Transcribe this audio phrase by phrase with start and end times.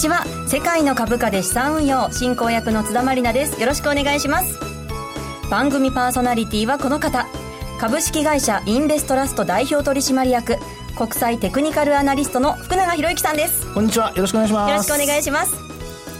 [0.00, 0.24] ちは。
[0.48, 3.60] 世界の株価で資産運用進行役の津田まりなです。
[3.60, 4.58] よろしくお願いします。
[5.50, 7.26] 番組パーソナリティはこの方。
[7.78, 10.56] 株式会社インベストラスト代表取締役
[10.96, 13.72] 国際テクニカルアナリストの福永博之さんです。
[13.74, 14.10] こんにちは。
[14.12, 14.70] よろしくお願いします。
[14.70, 15.54] よろしくお願いします。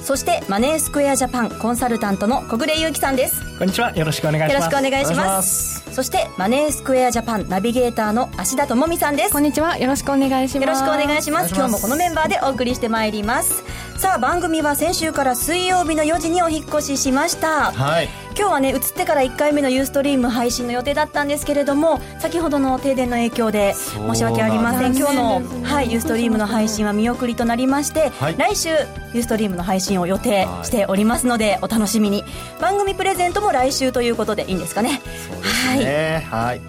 [0.04, 3.94] そしてマネースクエアジャパンコンサルタントの小暮祐樹さんですこんにちは。
[3.94, 4.52] よろしくお願いします。
[4.54, 5.84] よろしくお願いします。
[5.92, 9.32] そしてマネースクエアジャパンナビゲーターの芦田智美さんです。
[9.32, 9.76] こんにちは。
[9.76, 10.64] よろしくお願いします。
[10.64, 11.54] よろしくお願いします。
[11.54, 13.62] 今日もこのメンバーでお送りしてまいります。
[13.98, 17.70] さあ番組は先週から水曜日の4時にお引越ししました。
[17.72, 18.08] はい。
[18.30, 24.96] 今日はね移ってから1回目のユーストリーム配信の予定だったんですけれども先ほどの停電の影響で申し訳ありません。
[24.96, 28.36] 今日の、はい、ユーストリームの配信は見送りとなりまして、はい。
[28.38, 32.24] 来週ユーストリームの配信を予定しておりますのでお楽しみに。
[32.58, 35.00] 番組プレゼントも来週ということでいいんですかね？
[35.42, 36.26] はいね。
[36.30, 36.60] はい。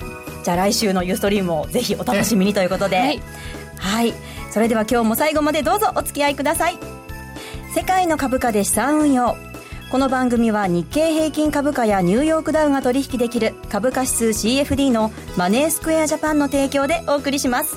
[0.43, 3.21] じゃあ来週のユーストリームをぜひお楽しみにということで、はい。
[3.77, 4.13] はい、
[4.51, 6.77] それでは今日も最後までどうぞお付き合いください。
[7.75, 9.35] 世界の株価で資産運用。
[9.91, 17.75] この番組は日経平均株価やニューヨークダウが取引できる株価指数 CFD のマネースクエアジャパンの提供でお送りします。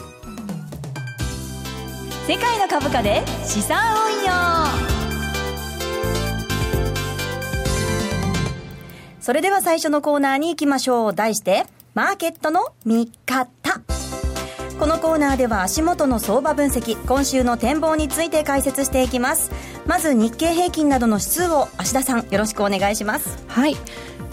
[2.28, 3.78] 世界の株価で資産
[4.16, 4.94] 運用
[9.25, 11.14] それでは最初のコーナーに行きましょう。
[11.14, 13.81] 題してマーケットの見方。
[14.78, 19.50] このコーナーでは足元の相場分析今週の展望について解説していきます。
[19.86, 23.42] まず日経平均などの指数を芦田さんよろしくお願いします。
[23.48, 23.77] はい。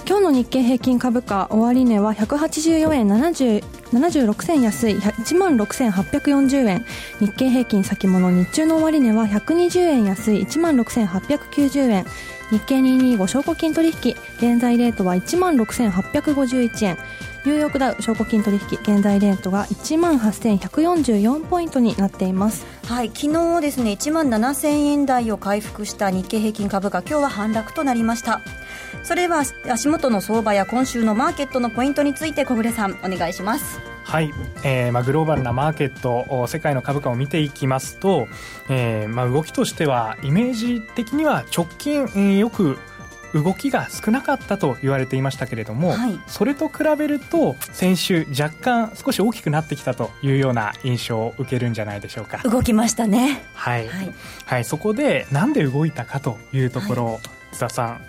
[0.06, 6.86] 今日の日経平均株価終値は184円70 76銭安い1万6840円。
[7.22, 12.06] 日経平均先物日中の終値は120円安い1万6890円。
[12.52, 16.98] 日経225証拠金取引現在レートは1万6851円。
[17.46, 22.66] ニューヨークダウ証拠金取引現在レートが1万8144ポイントになっています。
[22.86, 28.42] はい昨日ですね1万7000円台を回復した日経平均株価今日は反落となりました。
[29.04, 33.91] それは足元の相場や今週のマーケットのポイントについて小暮さんお願いします。
[34.12, 34.34] はい、
[34.66, 38.28] えーまあ、グローバルなマーケットお世界の株価を見ていきますと、
[38.70, 42.78] えーまあ、動きとしてはイメージ的には直近、えーよく
[43.34, 46.20] 動きが少なかったと言われていましたけれども、はい。
[46.28, 52.40] それと比べると先週若干少し大きくなってきたというような印象を受けるんじゃないでしょうか。
[52.40, 53.42] 動きましたね。
[53.54, 53.94] はい、は
[54.48, 54.62] はい。
[54.64, 57.20] いそこでなんで動いたかというところを、
[57.54, 58.02] 津田さん。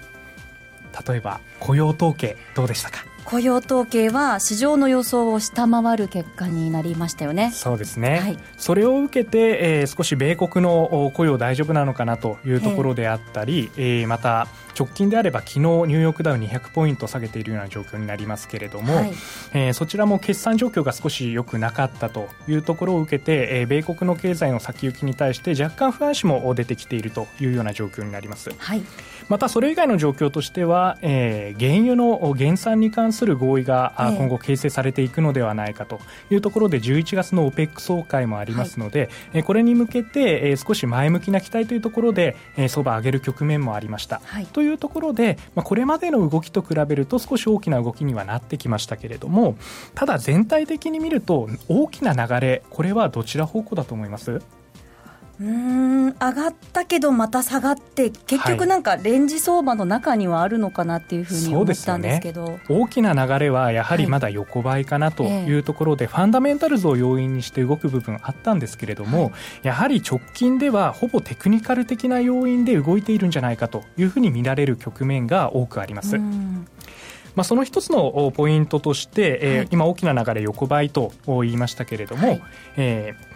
[1.08, 3.04] 例えば雇用統計どうでしたか？
[3.24, 7.50] 雇用統計は市場の予想を下回る結果になりましたよね。
[7.52, 8.38] そうですね、はい。
[8.56, 19.12] それを受けて、えー少し米国のお雇用大丈夫なのかなというところであったり、えーまた直近であれば昨日ニューヨークダウ200ポイント下げているような状況になりますけれども、はい。
[19.54, 28.50] えーそちらも決算状況が少し良くなかったというところを受けて、えー米国の経済の先行きに対して若干不安視も出てきているというような状況になります。
[28.56, 28.82] はい
[29.28, 36.00] またそれ以外の状況としては、えー原油の減産に関する合意が、今後形成されていくのではないかと
[36.30, 44.20] いうところで11月の OPEC 総会もありますので、えーこれに向けて、えー少し前向きな期待というところで、えー相場上げる局面もありました。
[44.24, 44.46] はい。
[44.46, 49.56] というところで、まあ、これまでの動きと比べると少し大きな動きにはなってきましたけれども
[49.94, 54.40] ただ全体的に見ると大きな流れこれはどちら方向だと思います？
[55.40, 69.32] うーん上がったけどまた下がって結局なんかレンジ相場の中にはあるのかなっていうふうに思ったんですけど、大きな流れはやはりはいまだ横ばいかなというところで、ファンダメンタルズを要因にして動く部分あったんですけれども、はい。
[69.62, 76.16] やはり直近ではほぼテクニカル的な要因で動いているんじゃないかというふうに見られる局面が多くあります。
[76.16, 76.66] うん。
[77.34, 82.42] まあ、その一つのおポイントとして、え今大きな流れ横ばいとお言いましたけれども、はい。
[82.76, 83.31] えー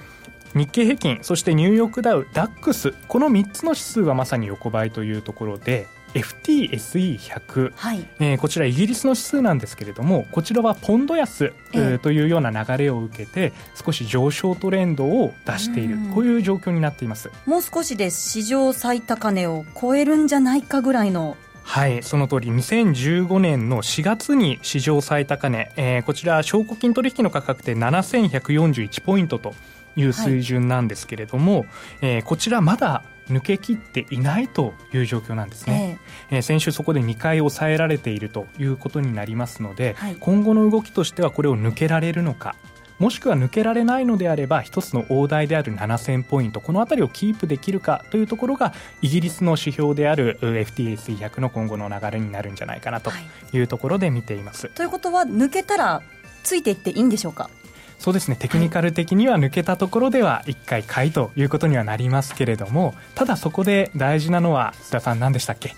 [0.57, 8.07] 日経平均そしてニューヨークダウダックスこの3つの指数はまさに横ばいというところで FTSE100 はい。
[8.21, 16.11] えーこちらイギリスの指数なんですけれどもこちらはポンド安、えーええというような流れを受けて少し上昇トレンドを出しているうん。
[16.15, 17.31] こういう状況になっています。
[17.45, 21.37] もう少しで史上最高値を超えるんじゃないかぐらいの。
[21.63, 22.49] はいその通り。
[22.49, 29.55] 2015年の4月に史上最高値、えーこちら証拠金取引の価格で7141ポイントと
[29.97, 31.67] いう水準なんですけれども、
[32.01, 35.99] えーこちらまだ抜けきっていないという状況なんですね、
[36.31, 40.17] えー先週そこで2回抑えられているということになりますので、はい。
[40.21, 42.55] 今後の動きとしてはこれを抜けられるのか
[42.99, 48.73] もしくは抜けられないのであれば一つの大台である7000ポイントこの辺りをキープできるかというところが
[49.03, 53.11] イギリスの指標であるう FTSE100 の今後の流れになるんじゃないかなと
[53.53, 56.01] いうところで見ています、ということは抜けたら
[56.43, 57.51] ついていっていいんでしょうか？
[57.99, 58.37] そうですね。
[58.37, 65.75] テクニカル的には抜けたところでは1回買いということにはなりますけれどもただそこで大事なのは須田さん何でしたっけ？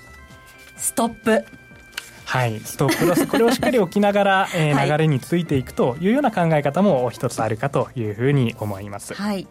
[0.77, 1.45] ストップ。
[2.25, 3.07] はいストップ。
[3.07, 4.91] ロスこれをしっかり置きながら、えー はい。
[4.91, 9.47] 流れについていくというような考え方も一つあるかというふうに思います、はい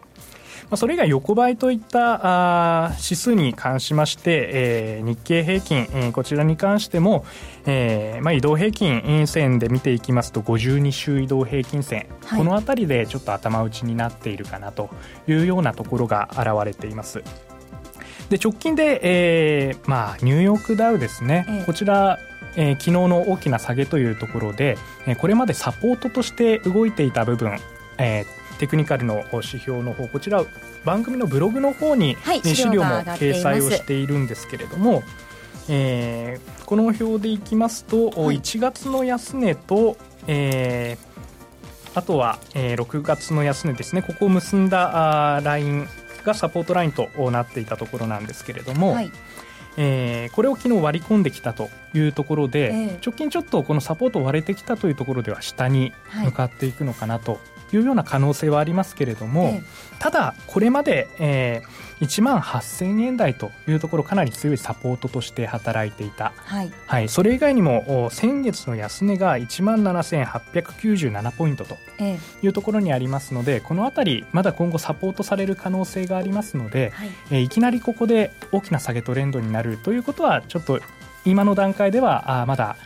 [0.70, 7.24] まあ、それ以外横ばいといったあー指数に関しまして、えー日経平均、えーこちらに関しても、
[7.64, 12.38] えーまあ、移動平均線で見ていきますと52週移動平均線、はい。
[12.38, 14.90] この辺りでちょっと頭打ちになっているかなと
[15.26, 17.22] いうようなところが現れています。
[18.28, 21.64] で直近で、えーまあ、ニューヨークダウですね、ええ。
[21.64, 22.18] こちら、
[22.56, 24.76] えー昨日の大きな下げというところで、
[25.06, 27.56] えーこれまでサポートとして動いていた部分、
[27.96, 30.44] えーテクニカルの指標の方こちら
[30.84, 35.02] 番組のブログの方に、はいえー資料も掲載をしているんですけれども、
[35.68, 38.40] えーこの表でいきますと、はい。
[38.40, 39.96] 1月の安値と、
[40.26, 41.08] えー
[41.94, 44.02] あとは、えー6月の安値ですね。
[44.02, 45.88] ここを結んだライン
[46.24, 49.10] がサポートラインとなっていたところなんですけれども、はい
[49.78, 52.98] えーこれを昨日割り込んできたというところで、ええ。
[53.04, 55.92] 直近ちょっとこのサポート割れてきたというところでは下に
[56.24, 57.40] 向かっていくのかなと
[57.72, 59.62] いうような可能性はありますけれども、え
[59.98, 61.62] ただこれまで、え
[62.00, 66.70] 1万8000円台というところかなり強いサポートとして働いていた、はい。
[66.86, 72.46] はい、それ以外にもお先月の安値が1万7897ポイントとええ。
[72.46, 77.10] いうところにありますのでこの辺りまだ今後サポートされる可能性がありますので、はい。
[77.30, 80.80] えーいきなりここで大きな下げトレンドになるということはちょっと
[81.24, 82.76] 今の段階ではあーまだ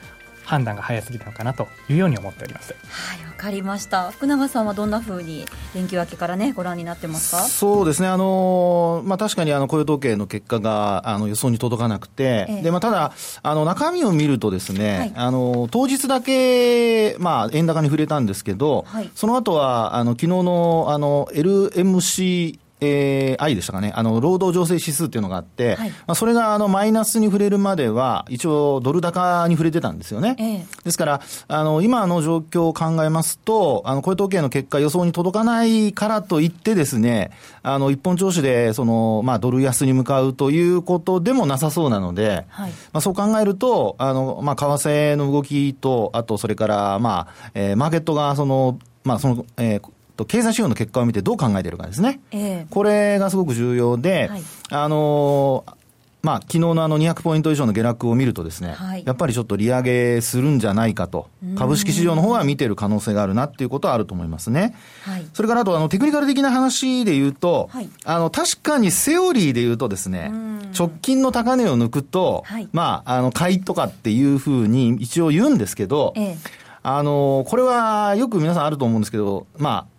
[0.45, 2.75] 判断が早すぎるのかなというように思っております。
[2.89, 4.13] はいわかりました。
[4.13, 7.43] 福永さんはどんなふうに連休明けからねご覧になってますか？
[7.43, 12.63] そうですね、あのまあ、確かにあの雇用統計の結果があの予想に届かなくて、ええ。
[12.63, 13.13] でまあ、ただ、
[13.43, 15.13] あの中身を見るとですね、はい。
[15.17, 19.11] あの当日だけ、まあ、円高に触れたんですけど、はい。
[19.17, 25.91] その後はあの昨日のあの LMC えー、I でしたかね、あの労働情勢指数っていうのがあって、はい。
[25.91, 30.37] まあ、それがあのマイナスに触れるまでは、一応、ドル高に触れてたんですよね。
[30.39, 30.67] ええ。
[30.85, 37.31] ですから、あの、今の状況を考えますと、あの、雇用統計の結果予想に届かないからといってですね、
[37.63, 42.71] あの、一本調子で、その、まあ、ドル安に向かうということでもなさそうなので、はい。
[42.93, 49.83] まあ、そう考えると、あの、まあ、為替の動きと、あと、それから、まあ、えーマーケットが、その、まあ、その、えー
[50.17, 52.21] と経済指標の結果を見てどう考えているかですね。
[52.31, 52.67] ええ。
[52.71, 54.43] これがすごく重要で、はい。
[54.71, 55.83] あのー
[56.23, 59.03] まあ、昨日のあの200ポイント以上の下落を見るとですね、はい。
[59.05, 61.29] やっぱりちょっと利上げするんじゃないかと、
[61.59, 64.77] 株式市場の方は見てる可能性があるなっていうことはあると思いますね。
[65.03, 65.27] はい。
[65.35, 67.91] それからあと、あの、テクニカル的な話で言うと、はい。
[68.05, 70.31] あの、確かにセオリーで言うとですね、
[70.79, 72.69] 直近の高値を抜くと、はい。
[72.73, 76.37] まあ、あの、買いとかっていうふうに一応言うんですけど、ええ。
[76.85, 79.92] あの、これはよく皆さんあると思うんですけど、まあ、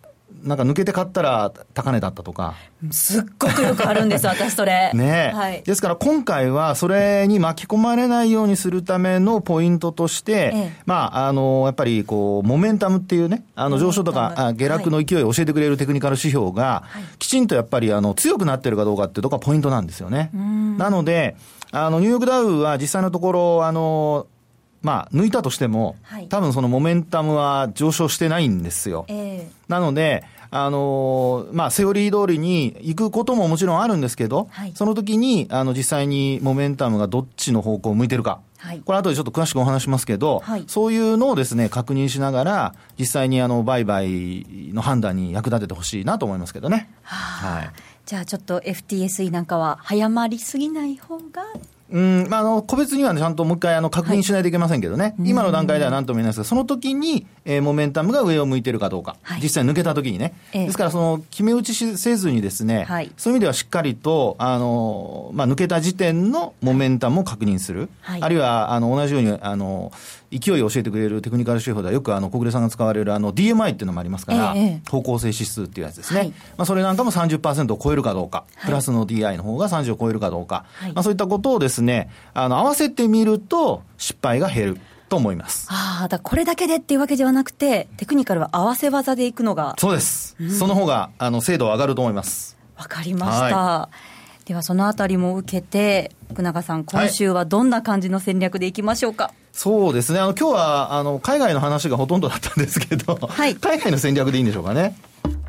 [0.44, 2.54] なんか抜けて買ったら高値だったとか、
[2.90, 4.90] すっごくよくあるんです 私それ。
[4.92, 5.62] ねえ、はい。
[5.62, 10.72] ですから今回はそれに巻き込まれないようにするためのポイントとして、ええ。
[10.84, 17.02] まあ、あの、やっぱりこう、モメンタムっていうね、あの、上昇とかあ下落の勢いを教えてくれるテクニカル指標が、はい。
[17.18, 20.30] きちんとやっぱりあの、強くなってるかどうかっていうところがポイントなんですよね。
[20.78, 21.36] なので、
[21.72, 24.26] あの、ニューヨークダウは実際のところ、あの、
[24.84, 26.28] まあ、抜いたとしても、はい。
[26.28, 29.06] 多分そのモメンタムは上昇してないんですよ。
[29.08, 29.50] ええ。
[29.66, 30.24] なので、
[30.56, 38.40] あのーまあ、セオリー通りに行くことももちろんあるんですけど、はいその時に、あの、実際にモメンタムがどっちの方向を向いてるか。
[38.58, 46.88] はいこれ後でちょっと詳しくお話しますけど、はいそういうのをですね、確認しながら、実際にあの、売買の判断に役立ててほしいなと思いますけどね。
[47.02, 47.70] はあはい。
[48.06, 51.42] じゃあちょっと FTSE なんかは早まりすぎない方が
[51.90, 55.14] うん、まあ、あの、個別にはねちゃんともう一回あの、確認しないといけませんけどね。
[55.22, 59.16] 今の段階では何とも言えないですが、その時に、えーモメンタムが上を向いてるかどうか。
[59.22, 60.34] はい実際抜けた時にね。
[60.52, 67.90] ええですから、その、決め打ちしせずにですね、はいそういう意味ではしっかりと、あの、まあ、抜けた時点のモメンタムを確認する。
[68.00, 69.92] はいあるいは、あの、同じように、あの、
[70.38, 74.90] 勢いを教えてくれるテクニカル指標ではよくあの、小暮さんが使われるあの、DMI っていうのもありますから、ええええ。
[74.90, 76.20] 方向性指数っていうやつですね。
[76.20, 76.28] はい。
[76.30, 78.66] まあ、それなんかも30%を超えるかどうか、はい。
[78.66, 80.92] プラスの DI の方が30を超えるかどうか、はい。
[80.92, 85.68] まあ、そういったことをですね、あの、合わせてみると失敗が減ると思います。
[85.70, 89.76] ああだこれだけでっていうわけではなくてテクニカルは合わせ技でいくのが。
[89.78, 90.36] そうです。
[90.58, 92.56] その方が、あの、精度は上がると思います。
[92.76, 93.88] わかりました、
[94.44, 100.18] ではそのあたりも受けて福永さん今週はどんな感じの戦略でいきましょうか、そうですね。
[100.18, 104.96] あの、今日は、あの、海外の話がほとんどだったんですけど、はい海外の戦略でいいんでしょうかね。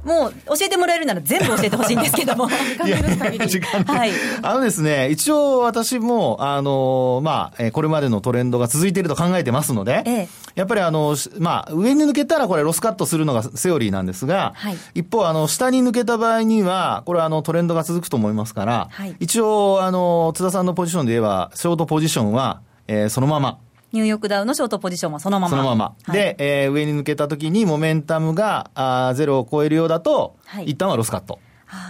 [0.05, 2.47] もう教えてもらえるなら全部教えてほしいんですけども。
[2.85, 3.47] 時間許す限り。
[3.47, 4.11] 時間ねはい。
[4.41, 23.57] あのですね、一応私も、あの、まあ、えーこれまでのトレンドが続いていると考えてますので、ええやっぱりあの、しまあ、上に抜けたらこれロスカットするのがセオリーなんですが、はい一方、あの、下に抜けた場合には、これはあの、トレンドが続くと思いますから、はい一応、あの、津田さんのポジションで言えば、ショートポジションは、えーそのまま。
[23.95, 25.49] ニューヨークダウのショートポジションはそのまま。
[25.49, 25.85] そのまま。
[25.85, 31.39] はいで、えー上に抜けた時にモメンタムがあーゼロを超えるようだと、はい一旦はロスカット。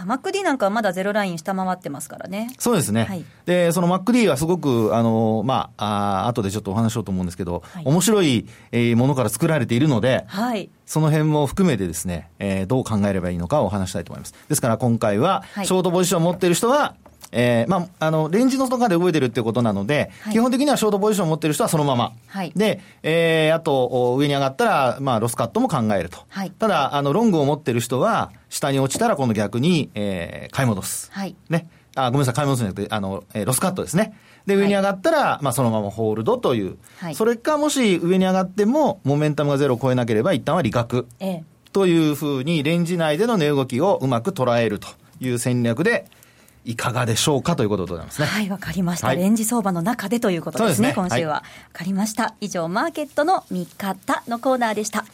[0.05, 2.49] マック D なんかはまだゼロライン下回ってますからね。
[2.59, 3.05] そうですね。
[3.05, 10.69] はいで、その MacD はすごく、あの、まあ、あー後でちょっとお話しようと思うんですけど、はい面白い、えーものから作られているので、はい。
[10.85, 14.33] その辺も含めてですね、えーどう考えればいいのかをお話したいと思います。
[14.47, 16.95] ですから今回は、はいショートポジションを持っている人は、
[17.31, 22.13] えーまあ、あの、レンジの中で動いてるっていうことなので、はい基本的にはショートポジションを持っている人はそのまま。
[22.27, 26.19] はいで、えーあと、お上に上がったら、まあ、ロスカットも考えると。
[26.29, 31.09] はいただ、あの、ロングを持っている人は、下に落ちたら今度逆に、えー買い戻す。
[31.11, 31.35] はい。
[31.49, 31.67] ね。
[31.95, 34.13] あ、ごめんなさい、買い戻すんじゃなくて、あの、えーロスカットですね。
[34.45, 36.77] で、上に上がったら、まあ、そのままホールドという。
[36.99, 41.07] はいそれか、もし上に上がっても、モメンタムがゼロを超えなければ、一旦は利確。
[41.19, 41.43] ええ。
[41.73, 44.87] というふうに、レンジ内での値動きをうまく捉えると
[45.19, 46.05] いう戦略で、
[46.65, 48.27] いかがでしょうかということでございますね。
[48.27, 51.33] はい、わかりました、はいレンジ相場の中でということですね、すね今週は。
[51.33, 52.33] わ、かりました。
[52.41, 55.05] 以上、マーケットの見方のコーナーでした。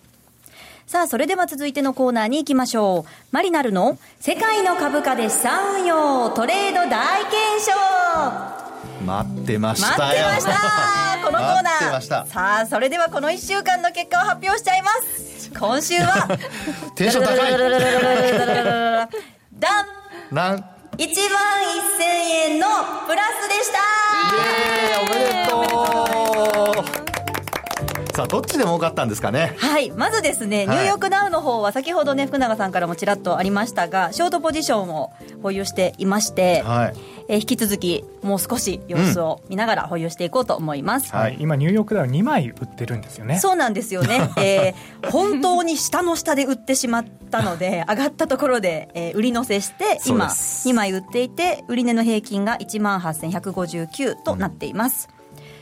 [0.87, 3.11] さあ、それでは続いてのコーナーに行きましょう。
[3.31, 7.71] マリナルの世界の株価で資産運用トレード大検証
[9.05, 10.27] 待ってまし待たよ。
[10.27, 10.51] ってました
[11.23, 16.27] このコーナー待ってましたさあ、それではこの1週間の結果を発表しちゃいます 今週は
[16.95, 17.51] テンション高い。
[19.59, 19.85] ダン
[20.31, 20.70] なん、
[21.01, 21.15] 1万
[21.97, 22.03] 1000
[22.53, 22.67] 円の
[23.07, 23.79] プラスでした
[24.37, 25.61] えー、おめでと
[28.11, 28.15] う。
[28.15, 29.55] さあ、どっちで儲かったんですかね？
[29.57, 29.89] はい。
[29.89, 36.93] まずですね、ニはいューヨークダウの方は先ほどね、福永さんからもちらっとありましたが、ショートポジションを保有していまして、はい。
[37.31, 41.15] えー引き続きもう少し様子を見ながら保有していこうと思います。
[41.15, 43.39] はい今、ニューヨークダウ2枚売ってるんですよね。
[43.39, 55.07] そうなんですよね、 えー本当に下の下で売ってしまったので、 上がったところで、えー売り乗せして、今、です2枚売っていて、売値の平均が1万8159となっています。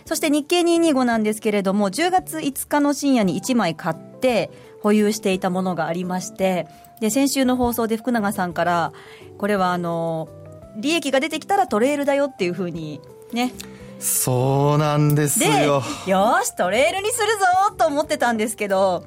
[0.06, 4.50] そして日経225なんですけれども、10月5日の深夜に1枚買って、
[4.82, 6.66] 保有していたものがありまして、
[7.00, 8.92] で、先週の放送で福永さんから、
[9.38, 10.30] これはあの、
[10.78, 13.02] 利益が出てきたらトレールだよっていうふうに、
[13.34, 13.54] ね、
[14.00, 16.40] そうなんですで、よよ。
[16.44, 19.06] し、トレールにするぞと思ってたんですけど、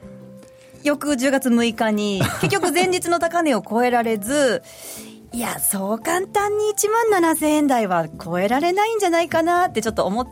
[0.85, 4.62] 翌10月6日に、結局前日の高値を超えられず、
[5.33, 10.28] いや、そう簡単に1万7000円台は超えられないんじゃないかなってちょっと思っ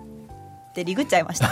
[0.75, 1.49] てリグっちゃいました。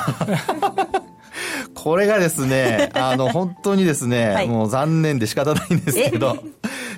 [1.74, 6.36] これがですね、あの、本当にですね、はいもう残念で仕方ないんですけど、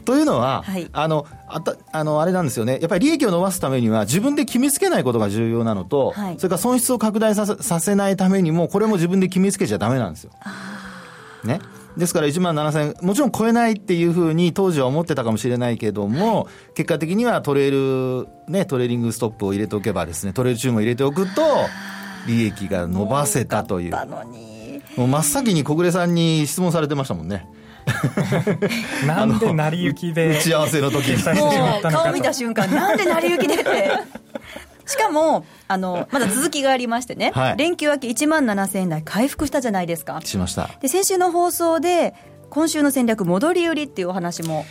[0.05, 2.79] というのは、はいあの、あた、あの、あれなんですよね。
[2.81, 10.33] やっぱり利益を伸ばすためには自分で決めつけないことが重要なのと、はいそれから損失を拡大させさせないためにも、これも自分で決めつけちゃダメなんですよ。
[11.45, 11.61] ね。
[11.97, 21.43] ですから1万7000円、もちろん超えないっていうふうに当時は思ってたかもしれないけども、結果的にはトレール、ね、トレーリングストップを入れておけばですね、トレール注文を入れておくと、
[22.27, 23.95] 利益が伸ばせたという。
[24.97, 27.47] もう真っ先に小暮さんに質問されてましたもんね。
[29.07, 31.23] なんで成り行きで打ち合わせの時に。
[31.91, 33.91] 顔見た瞬間、なんで成り行きでって。
[34.87, 40.21] しかも、あの、まだ続きがありましてね、はい連休明け1万7000円台回復したじゃないですか。
[40.25, 40.71] しました。
[40.81, 42.15] で先週の放送で
[42.51, 44.67] 今週の戦略戻り売りっていうお話も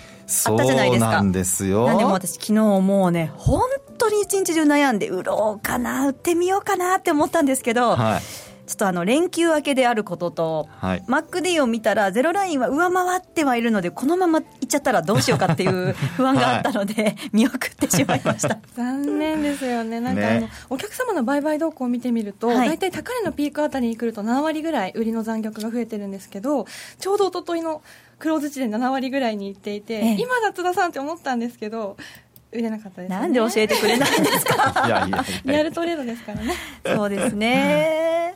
[0.45, 1.87] あったじゃないですかそうなんですよ。
[1.87, 3.61] なんでも私昨日もうね本
[3.97, 8.21] 当に一日中悩んで売ろうかな売ってみようかなって思ったんですけど、はい。
[8.69, 11.03] ちょっとあの連休明けであることと、はい。
[11.07, 18.59] マック D を見たらゼロラインは上回ってはいるのでこのままいっちゃったらどうしようかっていう 不安があったので、見送ってしまいました。
[18.77, 20.27] 残念ですよね、なんかね。
[20.37, 22.69] あの、お客様の売買動向を見てみると、はい。
[22.69, 26.67] 大体高値のピークあたりに来ると7割ぐらい売りの残虐が増えてるんですけど、
[26.99, 27.81] ちょうど一昨日の
[28.19, 30.17] クローズ地点7割ぐらいに行っていて、ええ。
[30.19, 31.97] 今だ津田さんって思ったんですけど、
[32.51, 34.83] 売れなかったです、ね、なんで教えてくれないんですか？
[35.45, 36.53] リやアルトレードですからね。
[36.83, 38.33] そうですね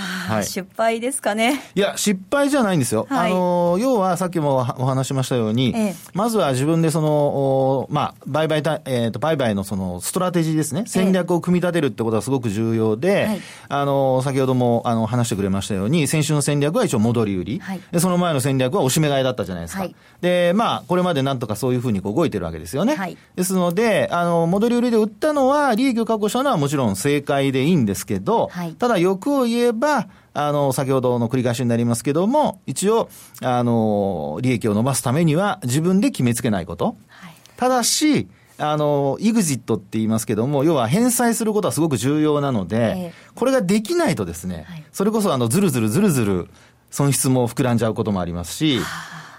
[0.00, 3.06] はい失敗ですかねいや、失敗じゃないんですよ。
[3.08, 10.84] はいあの、要はさっきもお話しましたように、ええまずは自分でその、おまあ、売買た、えっ、と、売買のその、ストラテジーですね。
[10.86, 17.58] 戦略を組み立てるってことがすごく重要で、はいあの、先ほども、あの、話してくれましたように、先週の戦略は一応戻り売り。
[17.58, 19.80] はいで、その前の戦略はおしめ買いだったじゃないですか。
[19.80, 22.96] はいで、まあ、これまでなんとかそういうふうにこう動いてるわけですよね。
[22.96, 33.08] はいですので、あの、戻り売りで売ったのは、利益を確保したのはもちろん正解でいいんですけど、はいただ欲を言えば、ば、あの、先ほどの繰り返しになりますけども、一応、
[33.40, 36.96] あの、利益を伸ばすためには自分で決めつけないこと。
[37.08, 38.28] はい、ただし、
[38.58, 46.48] あの、イグジットって言いますけども、要は返済することはすごく重要なので、えー、これができないとですね、はい、それこそあの、ずるずるずるずる
[46.90, 48.80] 損失も膨らんじゃうこともありますし、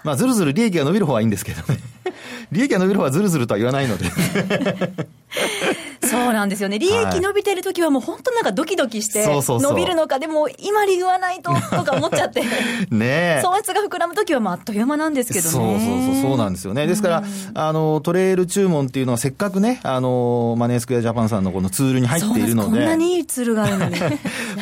[0.04, 1.80] まあ、ずるずる利益が伸びる方はいいんですけどね。
[2.52, 4.06] 利益が伸びる方はずるずるとは言わないので
[6.08, 6.78] そうなんですよね。
[6.78, 12.42] 利益伸びてる時はもう本当なんかドキドキして、伸びるのか、でも今利言わないと とか思っちゃって。
[12.90, 15.50] ね損失が膨らむ時はあっという間なんですけどね。
[15.50, 16.86] そうそうそう、そうなんですよね。
[16.86, 17.24] ですから、
[17.54, 22.70] あの、トレール注文っていうのはせっかくね、あの、マネースクエアジャパンさんのこのツールに入っているので。
[22.70, 23.96] こんなにいいツールがあるのに。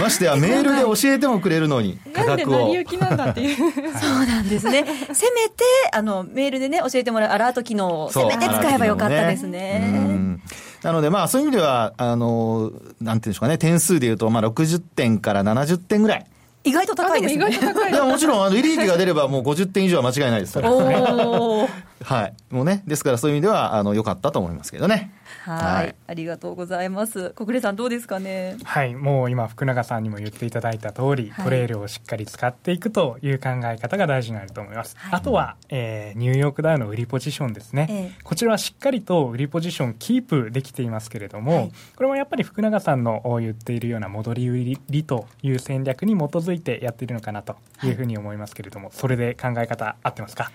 [0.00, 2.74] ましてやメールで教えてもくれるのに、価格を。
[2.74, 3.56] なんでなんだっていう。
[3.56, 4.84] そうなんですね。
[5.12, 10.38] せめて、あの、メールでね、教えてもらうアラート機能をせめて使えばよかったですね。
[10.82, 16.26] なので、まあ、そういう意味では、あの、なんていうんでしょうかね、点数でいうと、まあ、60点から70点ぐらい。
[16.64, 17.50] 意外と高いですね。
[17.90, 20.70] いや、もちろん、あの、利益が出ればもう50点以上は間違いないですから。
[20.72, 22.34] はい。
[22.50, 25.12] もうね、ですからそういう意味では、あの、良かったと思いますけどね。
[25.42, 27.30] はい、ありがとうございます。
[27.30, 28.56] 小暮さんどうですかね？
[28.64, 34.96] はい、もう今福永さんにも言っていただいた通り、はい、トレイルをしっかり使っていくという考え方が大事になると思います。
[34.98, 50.50] はい、あとは、えー、ニューヨークダウの売りポジションですね、えー、こちらはしっかりと売りポジションキープできていますけれども、はい、これもやっぱり福永さんの言っているような戻り売りという戦略に基づいてやっているのかなというふうに思いますけれども、それで考え方合ってますか？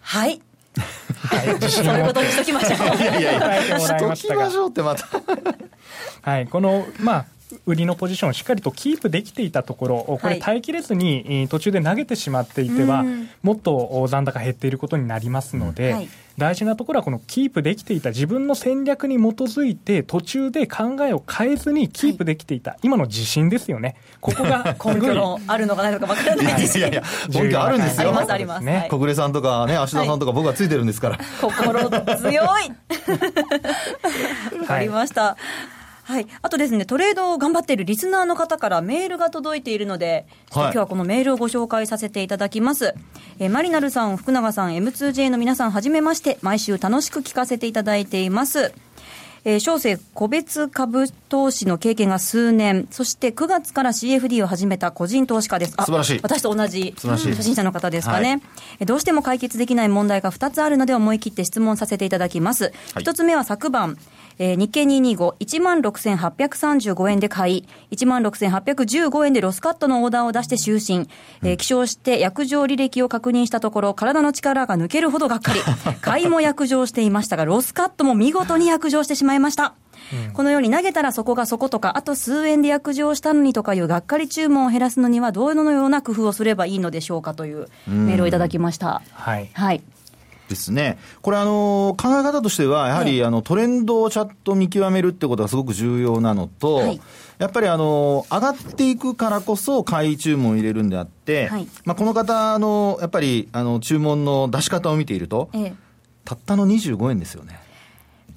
[0.00, 0.40] はい
[0.78, 2.96] はい、そういうことにしときましょう。
[2.96, 5.06] いやいやいや、しときましょうってまた。
[6.22, 7.26] はい、この、まあ、
[7.66, 13.04] 売りのポジションをしっかりとキープできていたところ、これ、耐えきれずに途中で投げてしまっていては、
[13.42, 28.64] もっと残高減っていることになりますので、大事なところは、このキープできていた自分の戦略に基づいて、途中で考えを変えずにキープできていた、今の自信ですよね、ここが 根拠のあるのかないのか分からないいやいや、根拠あるんですよ、あります、あります。
[28.64, 31.18] ね、小暮さんとかね、芦田さんとか、僕はついてるんですから。
[31.40, 32.42] 心強い。
[34.60, 35.36] わかりました。
[36.08, 42.94] はい、あとですね、トレードを頑張っているリスナーの方からメールが届いているので、はい、今日はこのメールをご紹介させていただきます。
[43.38, 48.72] えー、マリナルさん、福永さん、M2J の皆さん、はじめまして、毎週楽しく聞かせていただいています。
[49.44, 55.72] えー、小生個別株投資の経験が数年、そして9月から CFD を始めた個人投資家です。
[55.72, 56.20] 素晴らしい。
[56.22, 58.36] 私と同じ初心者の方ですかね、は
[58.80, 62.72] い、どうしても解決できない問題が2つあるので思い切って質問させていただきます。
[62.94, 63.98] はい、1つ目は昨晩、
[64.38, 71.06] えー、日経225、16,835円で買い、16,815円でロスカットのオーダーを出して就寝、
[71.42, 75.60] えー、起床して薬場履歴を確認したところ、体の力が抜けるほどがっかり、
[76.00, 79.74] 買いも薬場していましたが、ロスカットも見事に薬場してしまいました。
[80.26, 89.02] うん、このように投げたらそこがそことか、あと数円で約定したのにとかいうがっかり注文を減らすのには、どのような工夫をすればいいのでしょうかというメールをいただきました。
[89.12, 89.82] はい、はい
[90.48, 90.98] ですね。
[91.22, 97.00] これあの、考え方としては、やはり、あの、トレンドをちゃんと見極めるってことがすごく重要なのと、はい、
[97.38, 105.74] やっぱりあの、上がっていくからこそ買い注文を入れるんであって、はい、まあこの方の、やっぱり、あの、注文の出し方を見ていると、ええ、
[106.24, 107.67] たったの25円ですよね。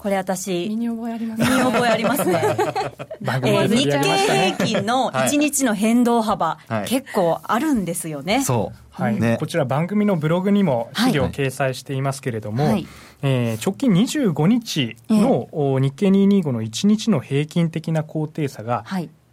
[0.02, 2.42] これ私、身に覚えあります身に覚えありますね。
[3.22, 8.42] えー、日経平均の1日の変動幅、はい、結構あるんですよね。
[8.42, 8.78] そう。
[8.90, 12.86] はい、ね、こちら番組のブログにも資料を掲載していますけれども、はい、
[13.22, 15.48] えー、直近25日の
[15.80, 18.84] 日経225の1日の平均的な高低差が、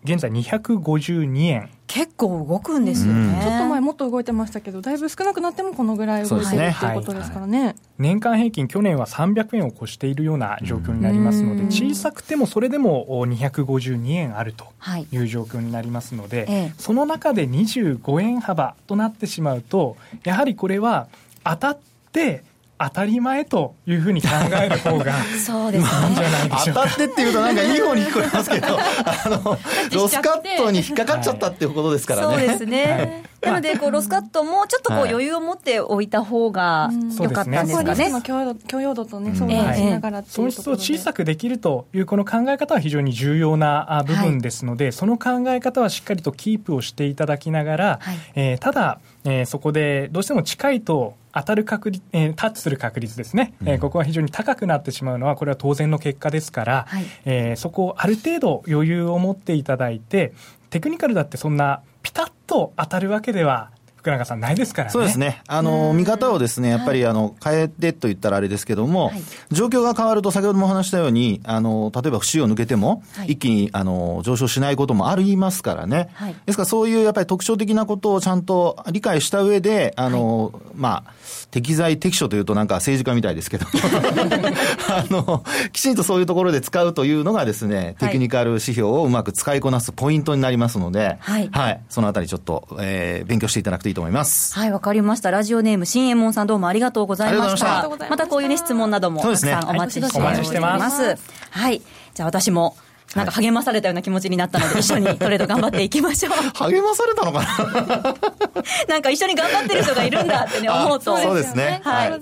[0.04, 1.70] 現在252円。
[1.88, 14.68] 結構動くんですよね、ちょっと前もっと動いてましたけどだいぶ少なくなってもこのぐらい動いてるっていうことですからね、ねはい、年間平均去年は300円を超しているような状況になりますので、小さくてもそれでも252円あると
[15.12, 15.18] い。
[15.18, 21.08] う状況になりますので、はい、その中で25円幅となってしまうとやはりこれは
[21.44, 21.80] 当たっ
[22.12, 22.44] て
[22.82, 25.14] 当たり前というふうに考える方が
[25.46, 26.84] そうです、ね、いいんじゃないでしょうか。
[26.84, 29.58] 当たってっていうとなんかいい方に聞こえますけど、 あの、
[29.94, 32.38] ロスカットに引っかかっちゃったっていうことですからね。
[32.38, 33.24] そうですね。
[33.42, 36.90] なので、こう、ロスカットもちょっとこう余裕を持っておいた方が
[37.20, 38.12] 良かったんですかね。
[38.12, 38.22] ね。
[38.68, 60.34] 許容度とね、相談しながら損失を小さくできるというこの考え方は非常に重要な部分ですので、はい、その考え方はしっかりとキープをしていただきながら、はい、えー、ただ、えー、そこでどうしても近いと当たる確率、えー、タッチする確率ですね、うん、えー、ここは非常に高くなってしまうのは、これは当然の結果ですから、はい、えー、そこをある程度余裕を持っていただいて、
[60.70, 64.92] テクニカルだってそんなピタッと当たるわけでは福永さん、ないですからね。
[64.94, 65.42] そうですね。
[65.46, 69.12] あの、見方をですね、やっぱり、あの、変えてと言ったらあれですけども、
[69.52, 76.08] 状況が変わると、先ほども話したように、あの、例えば節を抜けても、一気に、あの、上昇しないこともありますからね。
[76.46, 81.14] ですから、そういうやっぱり特徴的なことをちゃんと理解した上で、あの、まあ、
[81.52, 83.66] 適材適所というとなんか政治家みたいですけど
[84.88, 91.50] あの、きちんとそういうところで使うというのがですね、テクニカル指標をうまく使いこなすポイントになりますので、はい。
[91.52, 94.54] はい、そのあたりちょっと、えー、勉強していただくといいと思います。
[94.58, 95.32] はい、わかりました。
[95.32, 97.90] ラジオネーム、新右衛門さんどうもありがとうございました。
[98.10, 101.18] またこういうね、質問などもたくさんお待ちしております。
[101.52, 101.82] はい。
[102.14, 102.78] じゃあ私も、
[103.16, 106.34] なんか励まされたような気持ちになったので、 一緒にトレード頑張っていきましょう。
[106.64, 108.16] 励まされたのかな？
[108.88, 111.18] なんか一緒に頑張ってる人がいるんだってね、思うと。
[111.18, 111.82] そうですね。
[111.84, 112.22] はい。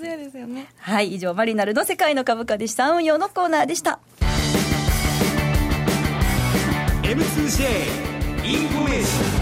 [0.80, 4.00] はい、以上、マリナルの世界の株価で資産運用のコーナーでした。
[7.04, 8.08] M2J
[8.46, 9.37] インフォメーション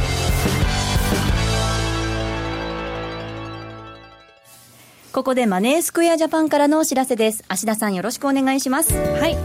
[5.16, 7.46] ここでマネースクエアジャパンからのお知らせです。
[7.48, 8.94] 芦田さんよろしくお願いします。
[8.94, 9.38] はい。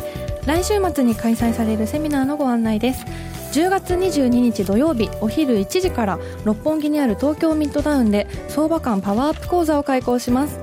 [0.45, 3.05] 来週末に開催されるセミナーのご案内です
[3.53, 10.59] 10月22日土曜日お昼1時から六本木にある東京ミッドタウンで相場観パワーアップ講座を開講します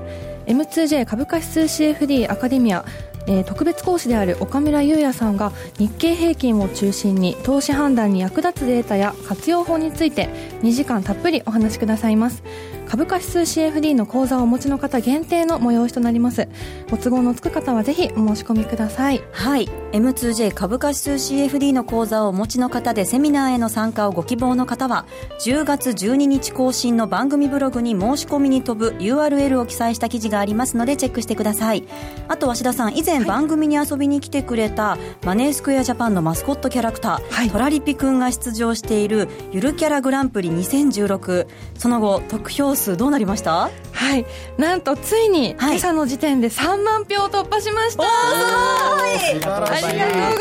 [0.46, 2.84] M2J 株価指数 CFD アカデミア
[3.28, 10.28] えー、特別講師である岡村優也さんが日経平均を中心に投資判断に役立つデータや活用法について
[10.62, 12.42] 2時間たっぷりお話しくださいます
[12.88, 16.48] 株価指数 CFD の講座をお持ちの方限定の催しとなります。
[16.90, 19.22] ご都合のつく方はぜひお申し込みください。
[19.30, 19.68] はい。
[19.92, 25.06] M2J 株価指数 CFD の講座をお持ちの方でセミナーへの参加をご希望の方は
[25.40, 31.84] 10月12日更新の番組ブログに申し込みに飛ぶ URL を記載した記事がありますのでチェックしてください。
[32.28, 41.46] あと鷲田さん以前番組に遊びに来てくれた、マネースクエアジャパンのマスコットキャラクター、はい、トラリピくんが出場しているゆるキャラグランプリ2016
[41.76, 43.70] その後得票数どうなりました？
[43.92, 44.24] はい。
[44.56, 50.38] なんとついに今朝の時点で3万票突破しました、はい、ありがとうございます。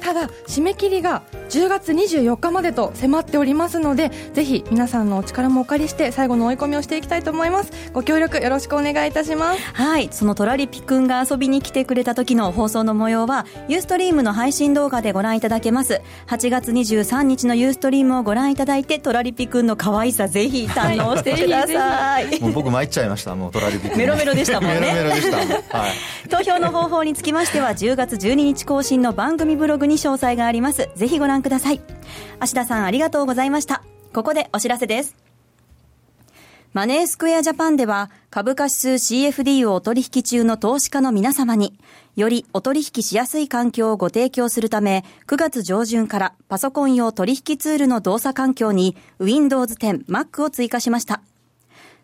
[0.00, 7.72] ただ締め切りが10月24日までと迫っておりますのでぜひ皆さんのお力もお借りして最後の追い込みをしていきたいと思います。
[7.92, 9.60] ご協力よろしくお願いいたします。
[9.74, 16.02] はいそのトラリピくんが遊びに来てくれた時の放送の模様はユーストリームの配信動画でご覧いただけます。
[16.28, 22.40] 8月23日のユーストリームをご覧いただいてトラリピくんの可愛さぜひ堪能してください。
[22.40, 24.80] もう僕参っちゃいましたもうトラリピくんメロメロでしたもんね。
[24.80, 25.36] メロメロでした、
[25.78, 25.90] はい、
[26.30, 30.88] 投票の方法につきましては10月12日更新の番組ブログに詳細があります。
[30.94, 31.80] ぜひご覧ください
[32.38, 33.82] 芦田さんありがとうございました。
[34.12, 35.14] ここでお知らせです。
[36.72, 41.76] マネースクエアジャパンでは株価指数 CFD をお取引中の投資家の皆様に
[42.14, 51.22] よりお取引しやすい環境をご提供するため9月上旬からパソコン用取引ツールの動作環境に Windows 10 Mac を追加しました。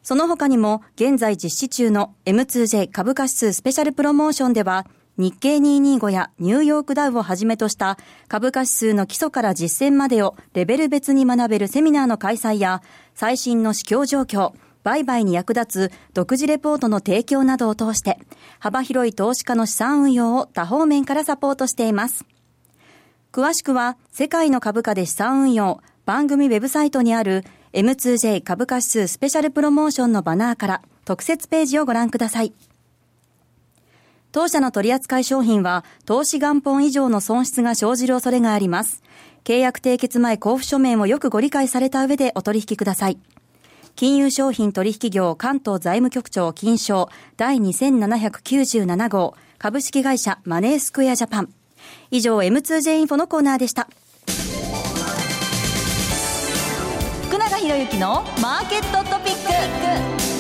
[0.03, 4.87] その他にも現在実施中の M2J 株価指数スペシャルプロモーションでは
[5.19, 7.97] 日経225やニューヨークダウをはじめとした
[8.29, 12.83] 株価指数の基礎から実践までをレベル別に学べるセミナーの開催や
[13.15, 14.53] 最新の市況状況、
[14.83, 18.19] 売買に役立つ独自レポートの提供などを通して
[18.61, 22.25] 幅広い投資家の資産運用を多方面からサポートしています。
[23.33, 32.53] 詳しくは世界の株価で資産運用番組ウェブサイトにある M2J 株価指数スペシャルプロモーションのバナーから特設ページをご覧ください。
[34.37, 39.03] 当社の取扱い商品は投資元本以上の損失が生じる恐れがあります。
[39.45, 43.19] 契約締結前交付書面をよくご理解された上でお取引ください。
[43.95, 51.49] 金融商品取引業関東財務局長金賞第2797号株式会社マネースクエアジャパン。
[52.11, 53.89] 以上 M2J インフォのコーナーでした。
[57.29, 60.36] 福永博之のマーケットトピック。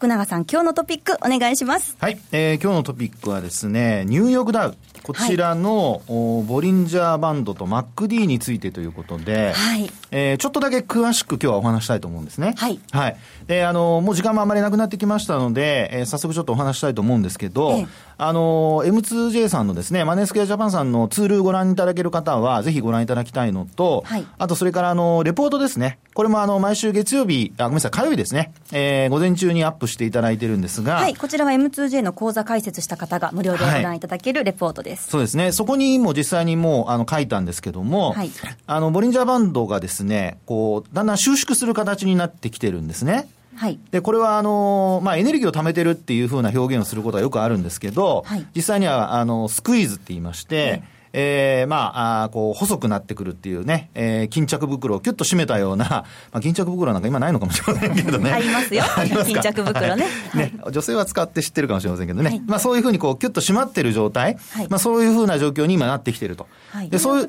[0.00, 1.94] 福永さん、今日のトピックお願いします。
[2.00, 4.76] はい、えー、今日のトピックはですね、ニューヨークダウ。
[5.02, 12.54] こちらの、はい、ボリンジャーバンドと MacD についてということで、はい、えー、ちょっとだけ詳しく今日はお話したいと思うんですね。
[12.56, 12.80] はい。
[12.92, 13.16] はい。
[13.46, 17.86] で、あの、もう時間もあまりなくなってきましたので、えー、早速ちょっとお話したいと思うんですけど、ええ、
[18.18, 25.98] あの、M2J さんのですね、マネースクエアジャパンさんのツールご覧いただける方は、ぜひご覧いただきたいのと、はい、あとそれからあの、レポートですね。
[26.12, 28.52] これもあの、毎週月曜日、あ、ごめんなさい、火曜日ですね。
[28.72, 30.96] えー、午前中にアップしていただいてるんですが。
[30.96, 34.89] はい、こちらは M2J の講座解説した方が無料でご覧いただけるレポートです。
[34.89, 35.52] はい、そうですね。
[35.52, 38.30] そこにも実際にもう、あの、書いたんですけども、はい、
[38.66, 43.28] あの、ボリンジャーバンドがですね、こう、だんだん収縮する形になってきてるんですね。
[43.56, 58.30] はい、でこれはあの、まあ、エネルギーを貯めてるっていうふうな表現をすることはよくあるんですけど、はい、実際にはあのスクイーズって言いまして、えー、まあ、あこう、細くなってくるっていうね、えー、巾着袋をキュッと締めたような、 まあ、巾着袋なんか今ないのかもしれませんけどね。
[58.32, 58.84] ありますよ。
[59.26, 60.06] 巾着袋ね。
[60.34, 62.42] ね、女性は使って知ってるかもしれませんけどね。
[62.46, 64.36] まあ、そういうふうにこう、キュッと締まってる状態、
[64.68, 66.46] まあ、そういうふうな状況に今なってきてると。
[66.88, 67.28] で、そういう、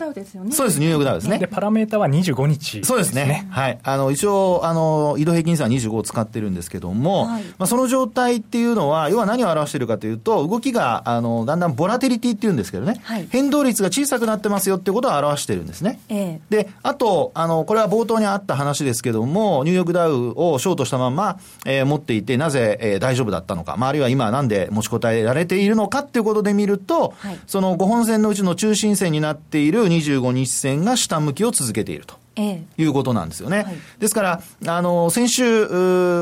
[0.52, 1.40] そうです、ニューヨークダウですね。
[1.40, 3.48] で、パラメータは25日、そうですね。
[3.50, 3.80] はい。
[3.84, 16.00] あの、一応、あの、移動平均線は25を使ってるんですけども、まあ、その状態っていうのは、要は何を表しているかというと、動きが、あの、だんだんボラテリティっていうんですけどね、変動率が小さくなってますよってことを表してるんですね。
[16.10, 32.22] ええ、で、あと、あの、これは冒頭にあった話ですけども、ニューヨークダウをショートしたまま、えー、持っていて、なぜ、えー、大丈夫だったのか、まあ、あるいは今なんで持ちこたえられているのかっていうことで見ると、はい、その5本線のうちの中心線になっている25日線が下向きを続けていると。
[32.38, 33.64] ええ、いうことなんですよね。
[33.64, 35.68] はい、ですから、あの、先週、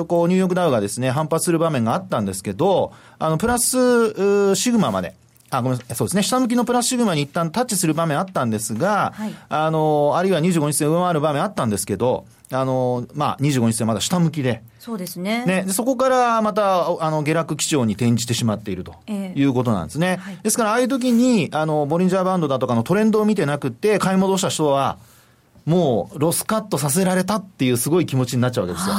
[0.05, 5.13] こう、ニューヨークダウがですね、反発する場面があったんですけど、あの、プラス、シグマまで、
[5.51, 5.95] あ、ごめんなさい。
[5.95, 6.23] そうですね。
[6.23, 14.63] 下向きのプラスシグマに一旦タッチする場面あったんですが、はい、あの、あるいは25日線上回る場面あったんですけど、あの、まあ、25日線まだ下向きで。
[14.79, 15.45] そうですね。
[15.45, 15.63] ね。
[15.65, 20.19] でそこからまた、あの、下落基調に転じてしまっているということなんですね。
[20.19, 24.97] えーはい、ですから、ああいう時に、あの、ボリンジャーバンドだとかのトレンドを見てなくて、買い戻した人は、
[25.65, 28.95] もう、ロスカットさせられたっていうすごい気持ちになっちゃうわけですよ。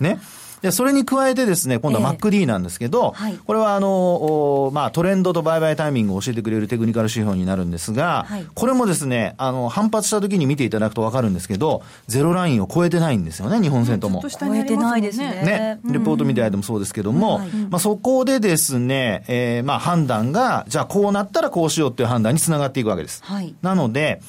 [0.00, 0.20] ね。
[0.66, 14.22] で、それに加えてですね、今度は MacD なんですけど、えーはい、これはあの、まあ、トレンドと売買タイミングを教えてくれるテクニカル指標になるんですが、はい、これもですね、あの、反発した時に見ていただくとわかるんですけど、ゼロラインを超えてないんですよね、日本戦とも。
[14.28, 15.26] 超えてないですね。
[15.26, 23.22] ね、レポート見てあいてもそうですけども、まあ、そこでですね、えー、まあ、判断が、じゃあこうなったらこうしようっていう判断につながっていくわけです。
[23.24, 24.20] はい、なので、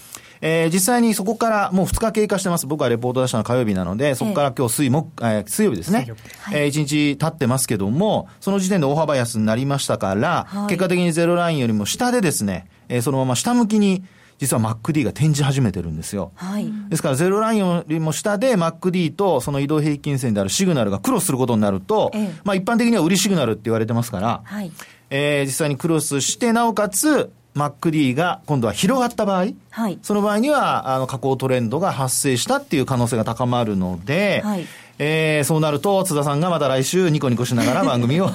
[0.42, 2.68] えー、実際にそこからもう2日経過してます。
[2.68, 6.08] 僕はレポート出したのは火曜日なので、そこから今日水木、えー、水曜日ですね。
[6.52, 14.04] えー、1日経ってますけども、その時点で大幅安になりましたから、はい、結果的にゼロラインよりも下でですね、えー、そのまま下向きに、
[14.40, 16.32] 実は MacD が転じ始めてるんですよ。
[16.36, 16.72] はい。
[16.90, 24.72] ですから、ゼロラインよりも下で MacD とその移動平均線であるシグナルがクロスすることになると、ええ、まあ一般的には売りシグナルって言われてますから、はい。
[25.10, 34.66] えー、実際にクロスして、なおかつ、MacD が今度は広がった場合、はい、その場合には、あの、下降トレンドが発生したっていう可能性が高まるので、はい
[35.00, 38.30] えー、そうなると、津田さんがまた来週ニコニコしながら番組を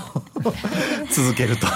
[1.10, 1.66] 続けると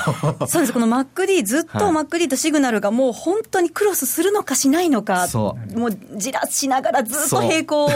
[0.46, 0.72] そうです。
[0.72, 5.78] この MacD、ずっと MacD とシグナルがもう本当にクロスするのかしないのか、そう。
[5.78, 7.88] もうじらしながらずっと平行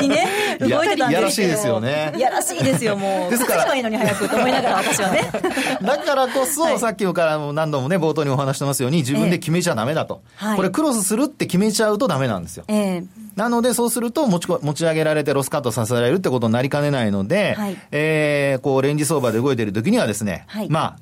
[0.00, 1.10] にね、動いてたんですけど。
[1.10, 2.12] いやらしいですよね。
[2.16, 3.30] いやらしいですよ、もう。
[3.32, 3.66] ですから。
[3.66, 5.30] ばいいのに早くと思いながら私はね。
[5.82, 10.22] だからこそ、はい、さっきからも何度もね、冒頭にお話してますように、自分で決めちゃダメだと。
[10.40, 12.64] えー、これクロスするって決めちゃうとダメなんですよ。
[12.68, 20.96] えーなので、そうすると持ち持ち上げられてロスカットさせられるってことになりかねないので、はい、えー、こう、レンジ相場で動いているときにはですね、はい、ま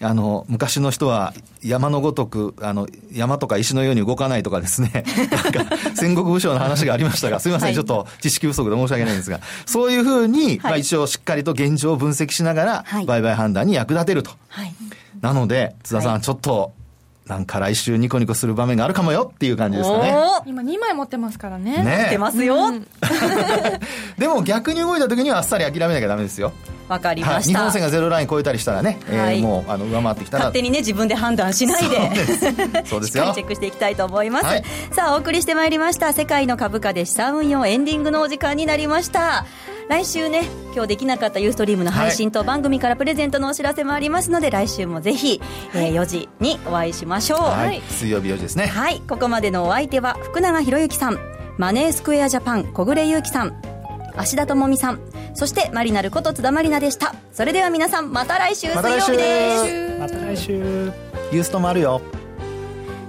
[0.00, 14.32] あ、あの、昔の人は山のごとく、あの、山とか石のように動かないとかですね、 なんか戦国武将の話がありましたが、すみません、はい、ちょっと知識不足で申し訳ないんですが、そういうふうに、はい、まあ一応しっかりと現状を分析しながら、売買判断に役立てると。
[14.48, 14.74] はい、
[15.20, 16.72] なので、津田さん、ちょっと、
[17.26, 20.14] なんか来週ニコニコする場面があるかもよっていう感じですかね。
[20.44, 21.82] 今2枚持ってますからね。
[21.82, 21.96] ね。
[22.02, 22.66] 持ってますよ。
[22.66, 22.86] うん、
[24.18, 26.52] でも逆に動いた時にはあっさり諦めなきゃダメですよ。
[26.86, 30.44] わかりました、はい、日本線がゼロライン超えたりしたらね、はい、えー、もうあの上回ってきたら。
[30.44, 32.84] 勝手にね自分で判断しないで。
[32.84, 33.16] そうです。
[33.16, 33.32] よ。
[33.34, 36.12] チェックしていきたいと思います、はい、さあお送りしてまいりました。
[36.12, 39.46] 世界の株価で資産運用エンディングのお時間になりました
[39.88, 45.40] 来週ね今日できなかったユーストリームの配信と番組からプレゼントのお知らせもありますので来週もぜひ、
[45.74, 48.66] えー、4時にお会いしましょう、はい、水曜日4時ですね。
[48.66, 49.00] はい。
[49.00, 51.18] ここまでのお相手は福永博之さん。
[51.58, 53.60] マネースクエアジャパン小暮優樹さん。
[54.16, 55.00] 芦田智美さん。
[55.34, 57.14] そしてマリナルこと津田まりなでした。
[57.32, 58.68] それでは皆さんまた来週。
[58.68, 59.98] 水曜日です。
[59.98, 60.52] また来週。
[61.32, 62.00] ユーストもあるよ。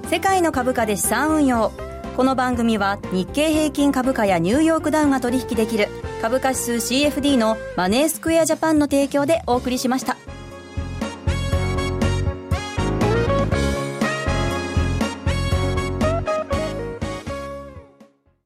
[0.10, 1.72] 世界の株価で資産運用
[2.16, 5.90] この番組は日経平均株価やニューヨークダウンが取引できる
[6.22, 10.16] 株価指数 CFD のマネースクエアジャパンの提供でお送りしました。